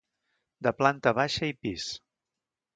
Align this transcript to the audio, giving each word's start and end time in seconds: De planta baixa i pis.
De 0.67 0.73
planta 0.79 1.15
baixa 1.19 1.53
i 1.53 1.55
pis. 1.63 1.87